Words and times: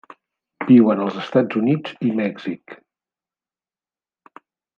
Viuen 0.69 1.03
als 1.03 1.19
Estats 1.23 1.59
Units 1.61 1.93
i 2.09 2.15
Mèxic. 2.21 2.75